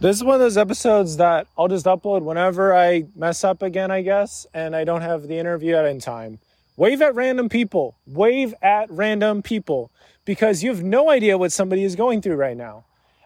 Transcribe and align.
This 0.00 0.14
is 0.14 0.22
one 0.22 0.34
of 0.34 0.40
those 0.40 0.56
episodes 0.56 1.16
that 1.16 1.48
I'll 1.58 1.66
just 1.66 1.86
upload 1.86 2.22
whenever 2.22 2.72
I 2.72 3.06
mess 3.16 3.42
up 3.42 3.62
again, 3.62 3.90
I 3.90 4.02
guess, 4.02 4.46
and 4.54 4.76
I 4.76 4.84
don't 4.84 5.00
have 5.00 5.26
the 5.26 5.36
interview 5.36 5.74
out 5.74 5.86
in 5.86 5.98
time. 5.98 6.38
Wave 6.76 7.02
at 7.02 7.16
random 7.16 7.48
people. 7.48 7.96
Wave 8.06 8.54
at 8.62 8.88
random 8.92 9.42
people 9.42 9.90
because 10.24 10.62
you 10.62 10.70
have 10.70 10.84
no 10.84 11.10
idea 11.10 11.36
what 11.36 11.50
somebody 11.50 11.82
is 11.82 11.96
going 11.96 12.22
through 12.22 12.36
right 12.36 12.56
now. 12.56 12.84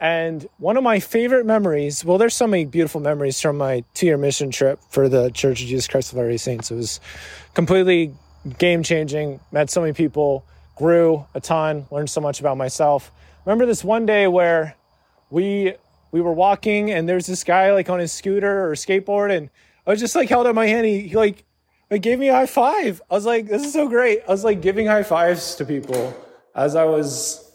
And 0.00 0.48
one 0.56 0.78
of 0.78 0.82
my 0.82 1.00
favorite 1.00 1.44
memories, 1.44 2.02
well, 2.02 2.16
there's 2.16 2.34
so 2.34 2.46
many 2.46 2.64
beautiful 2.64 3.02
memories 3.02 3.38
from 3.38 3.58
my 3.58 3.84
two 3.92 4.06
year 4.06 4.16
mission 4.16 4.50
trip 4.50 4.80
for 4.88 5.10
the 5.10 5.28
Church 5.32 5.60
of 5.60 5.68
Jesus 5.68 5.86
Christ 5.86 6.12
of 6.12 6.16
Latter 6.16 6.30
day 6.30 6.38
Saints. 6.38 6.70
It 6.70 6.76
was 6.76 6.98
completely 7.52 8.14
game 8.58 8.82
changing, 8.82 9.38
met 9.52 9.68
so 9.68 9.82
many 9.82 9.92
people, 9.92 10.46
grew 10.76 11.26
a 11.34 11.40
ton, 11.40 11.84
learned 11.90 12.08
so 12.08 12.22
much 12.22 12.40
about 12.40 12.56
myself. 12.56 13.12
Remember 13.44 13.66
this 13.66 13.84
one 13.84 14.06
day 14.06 14.26
where 14.26 14.76
we 15.28 15.74
we 16.14 16.20
were 16.20 16.32
walking 16.32 16.92
and 16.92 17.08
there's 17.08 17.26
this 17.26 17.42
guy 17.42 17.72
like 17.72 17.90
on 17.90 17.98
his 17.98 18.12
scooter 18.12 18.70
or 18.70 18.74
skateboard 18.74 19.36
and 19.36 19.50
I 19.84 19.90
was 19.90 19.98
just 19.98 20.14
like 20.14 20.28
held 20.28 20.46
out 20.46 20.54
my 20.54 20.68
hand. 20.68 20.86
He, 20.86 21.08
he 21.08 21.16
like 21.16 21.44
like 21.90 22.02
gave 22.02 22.20
me 22.20 22.28
a 22.28 22.34
high 22.34 22.46
five. 22.46 23.02
I 23.10 23.14
was 23.14 23.26
like, 23.26 23.48
this 23.48 23.64
is 23.64 23.72
so 23.72 23.88
great. 23.88 24.20
I 24.28 24.30
was 24.30 24.44
like 24.44 24.62
giving 24.62 24.86
high 24.86 25.02
fives 25.02 25.56
to 25.56 25.64
people 25.64 26.16
as 26.54 26.76
I 26.76 26.84
was 26.84 27.50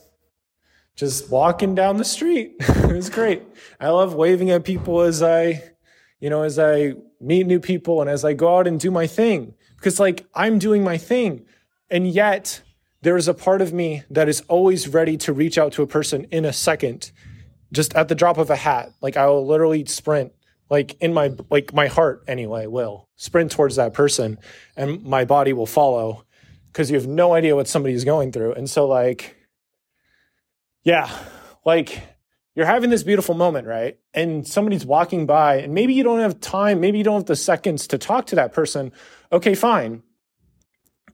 just 0.98 1.32
walking 1.32 1.74
down 1.74 1.96
the 1.96 2.04
street. 2.04 2.56
it 2.60 2.92
was 2.92 3.10
great. 3.10 3.44
I 3.80 3.88
love 3.92 4.14
waving 4.14 4.52
at 4.52 4.66
people 4.66 5.00
as 5.00 5.24
I, 5.24 5.64
you 6.20 6.30
know, 6.30 6.44
as 6.44 6.60
I 6.60 6.96
meet 7.22 7.48
new 7.48 7.62
people 7.62 8.02
and 8.02 8.10
as 8.10 8.26
I 8.26 8.34
go 8.34 8.58
out 8.58 8.68
and 8.68 8.78
do 8.78 8.92
my 8.92 9.08
thing 9.08 9.54
because 9.78 10.02
like 10.02 10.26
I'm 10.36 10.60
doing 10.60 10.84
my 10.84 10.98
thing. 10.98 11.46
And 11.90 12.06
yet 12.10 12.62
there 13.04 13.16
is 13.16 13.30
a 13.30 13.34
part 13.34 13.62
of 13.62 13.72
me 13.72 14.04
that 14.10 14.28
is 14.28 14.42
always 14.50 14.90
ready 14.90 15.16
to 15.16 15.32
reach 15.32 15.58
out 15.58 15.72
to 15.74 15.82
a 15.82 15.88
person 15.88 16.26
in 16.26 16.44
a 16.44 16.52
second 16.52 17.14
just 17.72 17.94
at 17.96 18.08
the 18.08 18.16
drop 18.16 18.38
of 18.38 18.50
a 18.50 18.56
hat. 18.56 18.94
Like 19.02 19.18
I 19.18 19.28
will 19.28 19.46
literally 19.46 19.86
sprint, 19.86 20.34
like 20.70 20.96
in 21.02 21.14
my 21.14 21.34
like 21.50 21.74
my 21.74 21.88
heart 21.88 22.24
anyway 22.28 22.68
will 22.68 23.10
sprint 23.16 23.52
towards 23.52 23.76
that 23.76 23.94
person, 23.94 24.38
and 24.76 25.04
my 25.04 25.26
body 25.26 25.54
will 25.54 25.66
follow 25.66 26.26
because 26.68 26.92
you 26.92 26.98
have 26.98 27.08
no 27.08 27.34
idea 27.34 27.56
what 27.56 27.68
somebody's 27.68 28.04
going 28.04 28.32
through. 28.32 28.54
And 28.54 28.70
so 28.70 28.88
like, 28.88 29.36
yeah, 30.84 31.10
like 31.66 32.02
you're 32.56 32.66
having 32.66 32.90
this 32.90 33.04
beautiful 33.04 33.36
moment, 33.36 33.68
right? 33.68 33.98
And 34.14 34.48
somebody's 34.48 34.86
walking 34.86 35.26
by, 35.26 35.58
and 35.58 35.74
maybe 35.74 35.94
you 35.94 36.04
don't 36.04 36.20
have 36.20 36.40
time, 36.40 36.80
maybe 36.80 36.98
you 36.98 37.04
don't 37.04 37.22
have 37.22 37.26
the 37.26 37.36
seconds 37.36 37.88
to 37.88 37.98
talk 37.98 38.28
to 38.28 38.36
that 38.36 38.54
person. 38.54 38.92
Okay, 39.32 39.56
fine. 39.56 40.04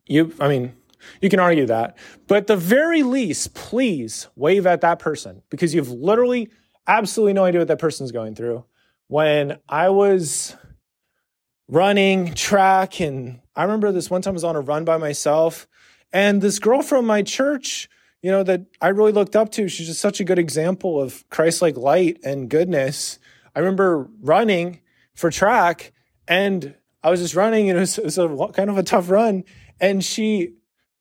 You, 0.08 0.34
I 0.40 0.48
mean, 0.48 0.76
you 1.22 1.30
can 1.30 1.40
argue 1.40 1.66
that. 1.68 1.98
But 2.28 2.38
at 2.38 2.48
the 2.48 2.58
very 2.58 3.04
least, 3.04 3.54
please 3.54 4.28
wave 4.36 4.66
at 4.66 4.82
that 4.82 5.00
person 5.00 5.42
because 5.50 5.74
you've 5.74 5.92
literally 5.92 6.50
absolutely 6.88 7.34
no 7.34 7.46
idea 7.46 7.62
what 7.62 7.68
that 7.68 7.80
person's 7.80 8.12
going 8.12 8.36
through. 8.36 8.66
When 9.08 9.60
I 9.70 9.90
was 9.90 10.56
running 11.68 12.34
track, 12.34 13.00
and 13.00 13.40
I 13.56 13.64
remember 13.64 13.92
this 13.92 14.10
one 14.10 14.22
time 14.22 14.34
I 14.34 14.34
was 14.34 14.44
on 14.44 14.56
a 14.56 14.62
run 14.62 14.86
by 14.86 14.98
myself, 14.98 15.68
and 16.14 16.42
this 16.42 16.60
girl 16.60 16.82
from 16.82 17.06
my 17.06 17.22
church, 17.22 17.90
you 18.22 18.32
know, 18.32 18.44
that 18.44 18.66
I 18.82 18.90
really 18.90 19.12
looked 19.12 19.36
up 19.36 19.52
to, 19.52 19.68
she's 19.68 19.88
just 19.88 20.02
such 20.02 20.20
a 20.20 20.24
good 20.24 20.40
example 20.40 21.02
of 21.02 21.28
Christ 21.30 21.62
like 21.62 21.78
light 21.78 22.18
and 22.24 22.50
goodness. 22.50 23.20
I 23.56 23.60
remember 23.60 24.10
running 24.22 24.82
for 25.14 25.30
track, 25.30 25.92
and 26.28 26.76
I 27.04 27.12
was 27.12 27.20
just 27.20 27.36
running, 27.36 27.70
and 27.70 27.78
it 27.78 27.82
was, 27.82 27.98
it 27.98 28.06
was 28.06 28.18
a 28.18 28.28
kind 28.54 28.70
of 28.70 28.78
a 28.78 28.84
tough 28.84 29.10
run. 29.10 29.44
And 29.80 30.04
she 30.04 30.56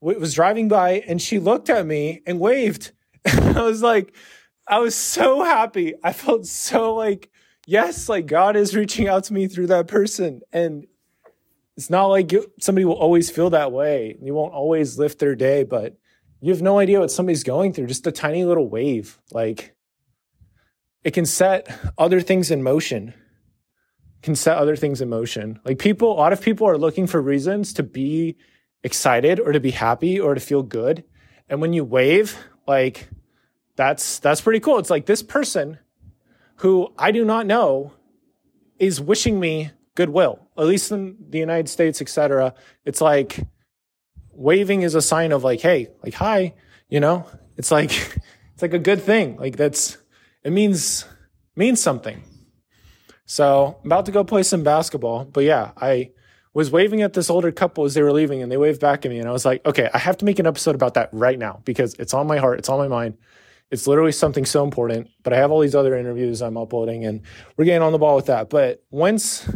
was 0.05 0.34
driving 0.34 0.69
by 0.69 1.02
and 1.06 1.20
she 1.20 1.38
looked 1.38 1.70
at 1.70 1.86
me 1.86 2.22
and 2.27 2.38
waved. 2.38 2.92
I 3.27 3.62
was 3.62 3.83
like, 3.83 4.14
I 4.66 4.78
was 4.78 4.94
so 4.94 5.42
happy. 5.42 5.94
I 6.02 6.12
felt 6.12 6.46
so 6.46 6.94
like, 6.94 7.30
yes, 7.66 8.08
like 8.08 8.27
God 8.27 8.56
is 8.56 8.77
reaching 8.77 9.08
out 9.08 9.24
to 9.24 9.34
me 9.34 9.48
through 9.48 9.69
that 9.69 9.88
person. 9.88 10.42
And 10.52 10.86
it's 11.77 11.91
not 11.91 12.06
like 12.06 12.33
you, 12.33 12.50
somebody 12.61 12.84
will 12.84 12.94
always 12.94 13.30
feel 13.30 13.50
that 13.50 13.72
way. 13.72 14.16
You 14.22 14.34
won't 14.34 14.55
always 14.55 14.98
lift 14.98 15.18
their 15.18 15.34
day, 15.34 15.64
but 15.64 15.96
you 16.40 16.52
have 16.52 16.62
no 16.62 16.78
idea 16.78 17.01
what 17.01 17.11
somebody's 17.11 17.42
going 17.42 17.73
through. 17.73 17.86
Just 17.86 18.07
a 18.07 18.12
tiny 18.12 18.45
little 18.45 18.68
wave. 18.68 19.18
Like 19.33 19.74
it 21.02 21.12
can 21.12 21.27
set 21.27 21.68
other 21.98 22.20
things 22.20 22.51
in 22.51 22.62
motion. 22.62 23.14
Can 24.23 24.34
set 24.34 24.57
other 24.57 24.77
things 24.77 25.01
in 25.01 25.08
motion. 25.08 25.61
Like 25.64 25.78
people, 25.78 26.12
a 26.12 26.14
lot 26.14 26.33
of 26.33 26.40
people 26.40 26.68
are 26.68 26.78
looking 26.78 27.07
for 27.07 27.20
reasons 27.20 27.73
to 27.74 27.83
be 27.83 28.36
excited 28.84 29.40
or 29.40 29.50
to 29.50 29.58
be 29.58 29.72
happy 29.72 30.20
or 30.20 30.34
to 30.34 30.40
feel 30.40 30.62
good. 30.62 31.02
And 31.48 31.61
when 31.61 31.72
you 31.72 31.83
wave, 31.83 32.39
like 32.68 33.08
that's 33.74 34.20
that's 34.20 34.40
pretty 34.40 34.61
cool. 34.61 34.78
It's 34.78 34.90
like 34.90 35.06
this 35.06 35.22
person 35.22 35.78
who 36.56 36.92
I 36.96 37.11
do 37.11 37.24
not 37.24 37.46
know 37.46 37.92
is 38.78 39.00
wishing 39.00 39.40
me 39.40 39.72
goodwill, 39.95 40.48
at 40.56 40.67
least 40.67 40.92
in 40.92 41.17
the 41.30 41.39
United 41.39 41.68
States, 41.68 42.00
etc. 42.00 42.55
It's 42.84 43.00
like 43.00 43.40
waving 44.30 44.83
is 44.83 44.95
a 44.95 45.02
sign 45.02 45.33
of 45.33 45.42
like, 45.42 45.61
hey, 45.61 45.89
like 46.02 46.14
hi, 46.14 46.55
you 46.89 47.01
know? 47.01 47.27
It's 47.56 47.70
like 47.70 47.90
it's 48.52 48.62
like 48.62 48.74
a 48.74 48.78
good 48.78 49.02
thing. 49.02 49.36
Like 49.36 49.56
that's 49.56 49.98
it 50.45 50.52
means 50.52 51.05
means 51.56 51.80
something. 51.80 52.22
So 53.27 53.78
I'm 53.83 53.89
about 53.89 54.06
to 54.06 54.12
go 54.12 54.22
play 54.22 54.42
some 54.42 54.62
basketball, 54.62 55.24
but 55.24 55.45
yeah, 55.45 55.72
I 55.77 56.11
was 56.54 56.70
waving 56.70 57.02
at 57.02 57.12
this 57.12 57.28
older 57.28 57.50
couple 57.52 57.84
as 57.84 57.94
they 57.94 58.02
were 58.02 58.12
leaving 58.12 58.40
and 58.40 58.50
they 58.50 58.56
waved 58.56 58.80
back 58.80 59.04
at 59.04 59.10
me. 59.10 59.18
And 59.18 59.28
I 59.28 59.32
was 59.32 59.44
like, 59.44 59.66
okay, 59.66 59.90
I 59.92 59.98
have 59.98 60.16
to 60.18 60.24
make 60.24 60.38
an 60.38 60.46
episode 60.46 60.76
about 60.76 60.94
that 60.94 61.10
right 61.12 61.38
now 61.38 61.60
because 61.64 61.94
it's 61.94 62.14
on 62.14 62.28
my 62.28 62.38
heart, 62.38 62.60
it's 62.60 62.68
on 62.68 62.78
my 62.78 62.88
mind. 62.88 63.18
It's 63.70 63.88
literally 63.88 64.12
something 64.12 64.44
so 64.44 64.62
important. 64.62 65.10
But 65.24 65.32
I 65.32 65.38
have 65.38 65.50
all 65.50 65.60
these 65.60 65.74
other 65.74 65.96
interviews 65.96 66.40
I'm 66.40 66.56
uploading 66.56 67.04
and 67.04 67.22
we're 67.56 67.64
getting 67.64 67.82
on 67.82 67.92
the 67.92 67.98
ball 67.98 68.14
with 68.14 68.26
that. 68.26 68.50
But 68.50 68.84
once 68.90 69.48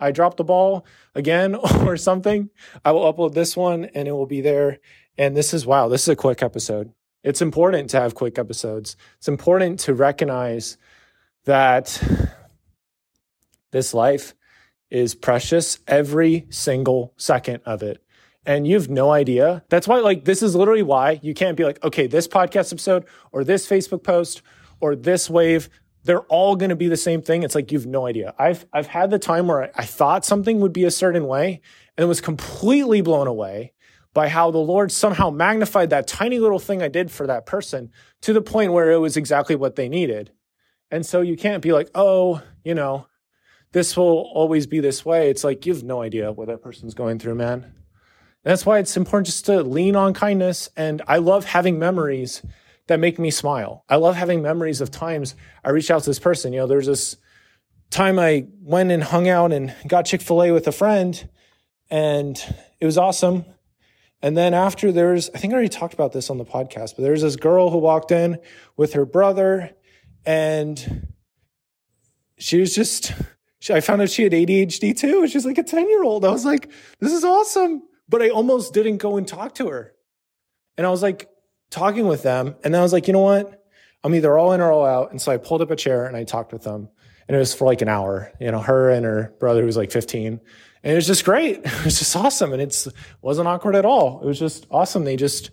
I 0.00 0.12
drop 0.12 0.38
the 0.38 0.44
ball 0.44 0.86
again 1.14 1.54
or 1.84 1.98
something, 1.98 2.48
I 2.84 2.92
will 2.92 3.12
upload 3.12 3.34
this 3.34 3.54
one 3.54 3.84
and 3.84 4.08
it 4.08 4.12
will 4.12 4.26
be 4.26 4.40
there. 4.40 4.78
And 5.18 5.36
this 5.36 5.52
is 5.52 5.66
wow, 5.66 5.88
this 5.88 6.02
is 6.02 6.08
a 6.08 6.16
quick 6.16 6.42
episode. 6.42 6.92
It's 7.22 7.42
important 7.42 7.90
to 7.90 8.00
have 8.00 8.14
quick 8.14 8.38
episodes. 8.38 8.96
It's 9.18 9.28
important 9.28 9.80
to 9.80 9.94
recognize 9.94 10.78
that 11.44 12.00
this 13.72 13.92
life 13.92 14.34
is 14.96 15.14
precious 15.14 15.78
every 15.86 16.46
single 16.50 17.12
second 17.16 17.60
of 17.64 17.82
it. 17.82 18.02
And 18.44 18.66
you 18.66 18.74
have 18.74 18.88
no 18.88 19.10
idea. 19.10 19.64
That's 19.68 19.88
why, 19.88 19.98
like, 19.98 20.24
this 20.24 20.42
is 20.42 20.54
literally 20.54 20.82
why 20.82 21.18
you 21.22 21.34
can't 21.34 21.56
be 21.56 21.64
like, 21.64 21.82
okay, 21.84 22.06
this 22.06 22.28
podcast 22.28 22.72
episode 22.72 23.04
or 23.32 23.42
this 23.42 23.68
Facebook 23.68 24.04
post 24.04 24.42
or 24.80 24.94
this 24.94 25.28
wave, 25.28 25.68
they're 26.04 26.20
all 26.22 26.54
going 26.54 26.70
to 26.70 26.76
be 26.76 26.88
the 26.88 26.96
same 26.96 27.22
thing. 27.22 27.42
It's 27.42 27.56
like 27.56 27.72
you've 27.72 27.86
no 27.86 28.06
idea. 28.06 28.34
I've 28.38 28.64
I've 28.72 28.86
had 28.86 29.10
the 29.10 29.18
time 29.18 29.48
where 29.48 29.64
I, 29.64 29.70
I 29.74 29.84
thought 29.84 30.24
something 30.24 30.60
would 30.60 30.72
be 30.72 30.84
a 30.84 30.90
certain 30.90 31.26
way 31.26 31.60
and 31.98 32.08
was 32.08 32.20
completely 32.20 33.00
blown 33.00 33.26
away 33.26 33.72
by 34.14 34.28
how 34.28 34.50
the 34.50 34.58
Lord 34.58 34.92
somehow 34.92 35.28
magnified 35.30 35.90
that 35.90 36.06
tiny 36.06 36.38
little 36.38 36.58
thing 36.58 36.82
I 36.82 36.88
did 36.88 37.10
for 37.10 37.26
that 37.26 37.44
person 37.44 37.90
to 38.22 38.32
the 38.32 38.40
point 38.40 38.72
where 38.72 38.92
it 38.92 38.98
was 38.98 39.16
exactly 39.16 39.56
what 39.56 39.76
they 39.76 39.88
needed. 39.88 40.30
And 40.90 41.04
so 41.04 41.20
you 41.20 41.36
can't 41.36 41.62
be 41.62 41.72
like, 41.72 41.90
oh, 41.94 42.40
you 42.64 42.74
know, 42.74 43.08
this 43.72 43.96
will 43.96 44.30
always 44.32 44.66
be 44.66 44.80
this 44.80 45.04
way. 45.04 45.30
It's 45.30 45.44
like 45.44 45.66
you 45.66 45.74
have 45.74 45.82
no 45.82 46.02
idea 46.02 46.32
what 46.32 46.48
that 46.48 46.62
person's 46.62 46.94
going 46.94 47.18
through, 47.18 47.34
man. 47.34 47.72
That's 48.42 48.64
why 48.64 48.78
it's 48.78 48.96
important 48.96 49.26
just 49.26 49.46
to 49.46 49.62
lean 49.62 49.96
on 49.96 50.14
kindness. 50.14 50.68
And 50.76 51.02
I 51.08 51.18
love 51.18 51.44
having 51.44 51.78
memories 51.78 52.42
that 52.86 53.00
make 53.00 53.18
me 53.18 53.30
smile. 53.30 53.84
I 53.88 53.96
love 53.96 54.14
having 54.14 54.40
memories 54.40 54.80
of 54.80 54.90
times 54.90 55.34
I 55.64 55.70
reached 55.70 55.90
out 55.90 56.04
to 56.04 56.10
this 56.10 56.20
person. 56.20 56.52
You 56.52 56.60
know, 56.60 56.66
there's 56.66 56.86
this 56.86 57.16
time 57.90 58.18
I 58.18 58.46
went 58.60 58.92
and 58.92 59.02
hung 59.02 59.28
out 59.28 59.52
and 59.52 59.74
got 59.86 60.06
Chick 60.06 60.22
fil 60.22 60.42
A 60.42 60.52
with 60.52 60.66
a 60.68 60.72
friend, 60.72 61.28
and 61.90 62.40
it 62.80 62.86
was 62.86 62.96
awesome. 62.96 63.44
And 64.22 64.36
then 64.36 64.54
after 64.54 64.92
there's, 64.92 65.28
I 65.30 65.38
think 65.38 65.52
I 65.52 65.54
already 65.54 65.68
talked 65.68 65.94
about 65.94 66.12
this 66.12 66.30
on 66.30 66.38
the 66.38 66.44
podcast, 66.44 66.96
but 66.96 67.02
there's 67.02 67.22
this 67.22 67.36
girl 67.36 67.70
who 67.70 67.78
walked 67.78 68.12
in 68.12 68.38
with 68.76 68.94
her 68.94 69.04
brother, 69.04 69.72
and 70.24 71.08
she 72.38 72.60
was 72.60 72.74
just 72.74 73.12
she, 73.58 73.72
I 73.72 73.80
found 73.80 74.02
out 74.02 74.10
she 74.10 74.22
had 74.22 74.32
ADHD 74.32 74.96
too. 74.96 75.22
And 75.22 75.30
She's 75.30 75.46
like 75.46 75.58
a 75.58 75.62
10 75.62 75.88
year 75.88 76.02
old. 76.02 76.24
I 76.24 76.30
was 76.30 76.44
like, 76.44 76.70
this 77.00 77.12
is 77.12 77.24
awesome. 77.24 77.82
But 78.08 78.22
I 78.22 78.28
almost 78.28 78.72
didn't 78.72 78.98
go 78.98 79.16
and 79.16 79.26
talk 79.26 79.54
to 79.56 79.68
her. 79.68 79.92
And 80.76 80.86
I 80.86 80.90
was 80.90 81.02
like 81.02 81.28
talking 81.70 82.06
with 82.06 82.22
them. 82.22 82.54
And 82.62 82.72
then 82.72 82.80
I 82.80 82.82
was 82.82 82.92
like, 82.92 83.06
you 83.06 83.12
know 83.12 83.20
what? 83.20 83.64
I'm 84.04 84.14
either 84.14 84.36
all 84.38 84.52
in 84.52 84.60
or 84.60 84.70
all 84.70 84.86
out. 84.86 85.10
And 85.10 85.20
so 85.20 85.32
I 85.32 85.36
pulled 85.36 85.62
up 85.62 85.70
a 85.70 85.76
chair 85.76 86.06
and 86.06 86.16
I 86.16 86.24
talked 86.24 86.52
with 86.52 86.62
them. 86.62 86.88
And 87.26 87.34
it 87.34 87.38
was 87.38 87.52
for 87.52 87.66
like 87.66 87.82
an 87.82 87.88
hour, 87.88 88.30
you 88.40 88.52
know, 88.52 88.60
her 88.60 88.90
and 88.90 89.04
her 89.04 89.34
brother 89.40 89.60
who 89.60 89.66
was 89.66 89.76
like 89.76 89.90
15. 89.90 90.40
And 90.84 90.92
it 90.92 90.94
was 90.94 91.06
just 91.06 91.24
great. 91.24 91.56
It 91.64 91.84
was 91.84 91.98
just 91.98 92.14
awesome. 92.14 92.52
And 92.52 92.62
it's 92.62 92.86
wasn't 93.20 93.48
awkward 93.48 93.74
at 93.74 93.84
all. 93.84 94.20
It 94.22 94.26
was 94.26 94.38
just 94.38 94.66
awesome. 94.70 95.02
They 95.02 95.16
just 95.16 95.50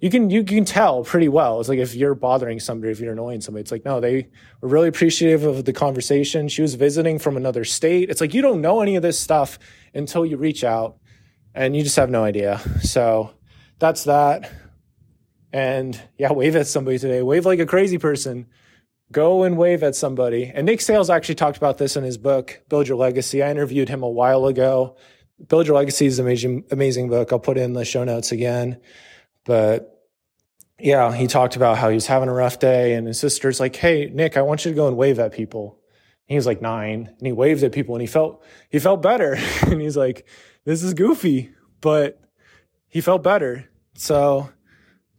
you 0.00 0.10
can 0.10 0.30
you 0.30 0.44
can 0.44 0.64
tell 0.64 1.04
pretty 1.04 1.28
well. 1.28 1.60
It's 1.60 1.68
like 1.68 1.78
if 1.78 1.94
you're 1.94 2.14
bothering 2.14 2.60
somebody, 2.60 2.92
if 2.92 3.00
you're 3.00 3.12
annoying 3.12 3.40
somebody, 3.40 3.62
it's 3.62 3.72
like 3.72 3.84
no, 3.84 4.00
they 4.00 4.28
were 4.60 4.68
really 4.68 4.88
appreciative 4.88 5.44
of 5.44 5.64
the 5.64 5.72
conversation. 5.72 6.48
She 6.48 6.62
was 6.62 6.74
visiting 6.74 7.18
from 7.18 7.36
another 7.36 7.64
state. 7.64 8.10
It's 8.10 8.20
like 8.20 8.34
you 8.34 8.42
don't 8.42 8.60
know 8.60 8.80
any 8.80 8.96
of 8.96 9.02
this 9.02 9.18
stuff 9.18 9.58
until 9.94 10.24
you 10.24 10.36
reach 10.36 10.64
out, 10.64 10.96
and 11.54 11.76
you 11.76 11.82
just 11.82 11.96
have 11.96 12.10
no 12.10 12.24
idea. 12.24 12.60
So 12.82 13.30
that's 13.78 14.04
that. 14.04 14.50
And 15.52 16.00
yeah, 16.18 16.32
wave 16.32 16.56
at 16.56 16.66
somebody 16.66 16.98
today. 16.98 17.22
Wave 17.22 17.46
like 17.46 17.58
a 17.58 17.66
crazy 17.66 17.98
person, 17.98 18.46
Go 19.10 19.42
and 19.42 19.56
wave 19.56 19.82
at 19.82 19.96
somebody. 19.96 20.52
And 20.54 20.66
Nick 20.66 20.82
Sales 20.82 21.08
actually 21.08 21.36
talked 21.36 21.56
about 21.56 21.78
this 21.78 21.96
in 21.96 22.04
his 22.04 22.18
book, 22.18 22.60
Build 22.68 22.88
Your 22.88 22.98
Legacy. 22.98 23.42
I 23.42 23.50
interviewed 23.50 23.88
him 23.88 24.02
a 24.02 24.08
while 24.08 24.46
ago. 24.46 24.96
Build 25.48 25.66
Your 25.66 25.76
Legacy 25.76 26.04
is 26.06 26.18
an 26.18 26.26
amazing, 26.26 26.64
amazing 26.70 27.08
book. 27.08 27.32
I'll 27.32 27.38
put 27.38 27.56
it 27.56 27.62
in 27.62 27.72
the 27.72 27.86
show 27.86 28.04
notes 28.04 28.32
again. 28.32 28.78
But 29.48 30.04
yeah, 30.78 31.10
he 31.14 31.26
talked 31.26 31.56
about 31.56 31.78
how 31.78 31.88
he 31.88 31.94
was 31.94 32.06
having 32.06 32.28
a 32.28 32.34
rough 32.34 32.58
day 32.58 32.92
and 32.92 33.06
his 33.06 33.18
sister's 33.18 33.58
like, 33.58 33.74
Hey, 33.74 34.10
Nick, 34.12 34.36
I 34.36 34.42
want 34.42 34.66
you 34.66 34.72
to 34.72 34.76
go 34.76 34.86
and 34.86 34.94
wave 34.94 35.18
at 35.18 35.32
people. 35.32 35.80
And 36.28 36.34
he 36.34 36.36
was 36.36 36.44
like 36.44 36.60
nine 36.60 37.14
and 37.16 37.26
he 37.26 37.32
waved 37.32 37.62
at 37.62 37.72
people 37.72 37.94
and 37.94 38.02
he 38.02 38.06
felt, 38.06 38.44
he 38.68 38.78
felt 38.78 39.00
better. 39.00 39.38
and 39.62 39.80
he's 39.80 39.96
like, 39.96 40.28
this 40.66 40.82
is 40.82 40.92
goofy, 40.92 41.50
but 41.80 42.20
he 42.88 43.00
felt 43.00 43.22
better. 43.22 43.70
So 43.94 44.50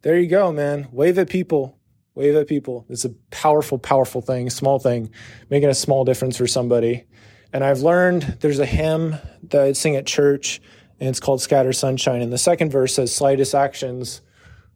there 0.04 0.20
you 0.20 0.28
go, 0.28 0.52
man. 0.52 0.90
Wave 0.92 1.18
at 1.18 1.28
people. 1.28 1.80
Wave 2.14 2.36
at 2.36 2.48
people. 2.48 2.86
It's 2.88 3.06
a 3.06 3.16
powerful, 3.32 3.80
powerful 3.80 4.22
thing, 4.22 4.52
small 4.52 4.78
thing, 4.78 5.10
making 5.50 5.70
a 5.70 5.74
small 5.74 6.06
difference 6.06 6.38
for 6.38 6.46
somebody. 6.46 7.06
And 7.52 7.64
I've 7.64 7.80
learned 7.80 8.38
there's 8.42 8.60
a 8.60 8.66
hymn 8.68 9.16
that 9.50 9.62
I 9.64 9.74
sing 9.74 9.96
at 9.96 10.06
church, 10.06 10.62
and 11.00 11.10
it's 11.10 11.20
called 11.20 11.42
Scatter 11.42 11.74
Sunshine. 11.74 12.22
And 12.22 12.32
the 12.32 12.38
second 12.38 12.72
verse 12.72 12.96
says, 12.96 13.14
Slightest 13.14 13.56
actions 13.56 14.22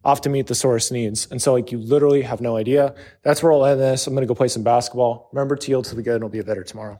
often 0.04 0.32
meet 0.32 0.46
the 0.46 0.54
sorest 0.54 0.92
needs. 0.92 1.26
And 1.30 1.40
so, 1.40 1.54
like, 1.54 1.72
you 1.72 1.78
literally 1.78 2.22
have 2.22 2.40
no 2.40 2.56
idea. 2.56 2.94
That's 3.22 3.42
where 3.42 3.52
I'll 3.52 3.64
end 3.64 3.80
this. 3.80 4.06
I'm 4.06 4.14
going 4.14 4.22
to 4.22 4.28
go 4.28 4.34
play 4.34 4.48
some 4.48 4.62
basketball. 4.62 5.28
Remember 5.32 5.56
to 5.56 5.70
yield 5.70 5.86
to 5.86 5.94
the 5.94 6.02
good, 6.02 6.14
and 6.14 6.20
it'll 6.22 6.28
be 6.28 6.40
a 6.40 6.44
better 6.44 6.62
tomorrow. 6.62 6.92